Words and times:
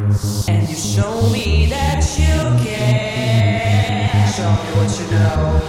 And 0.00 0.68
you 0.70 0.74
show 0.74 1.28
me 1.30 1.66
that 1.66 2.02
you 2.18 2.56
care. 2.64 4.08
Show 4.32 4.50
me 4.50 4.56
what 4.72 4.88
you 4.98 5.06
know. 5.10 5.60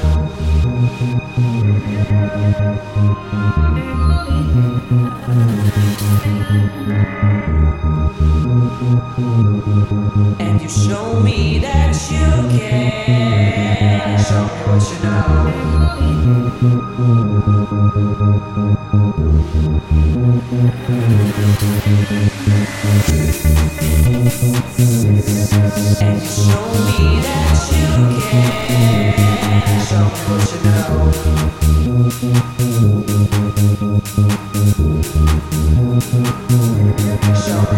And 10.40 10.62
you 10.62 10.70
show 10.70 11.20
me 11.20 11.60
that 11.60 11.94
you 12.10 12.48
care. 12.58 14.18
Show 14.20 14.44
me 14.46 14.50
what 14.66 14.84
you 14.90 14.98
know. 23.44 23.53
Show 37.44 37.73